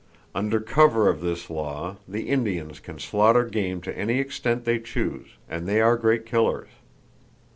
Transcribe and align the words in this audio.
Under 0.33 0.59
cover 0.59 1.07
of 1.09 1.21
this 1.21 1.47
law, 1.47 1.97
the 2.07 2.27
Indians 2.27 2.79
can 2.79 2.97
slaughter 2.97 3.45
game 3.45 3.81
to 3.81 3.95
any 3.95 4.17
extent 4.17 4.65
they 4.65 4.79
choose; 4.79 5.27
and 5.47 5.67
they 5.67 5.79
are 5.79 5.95
great 5.95 6.25
killers. 6.25 6.69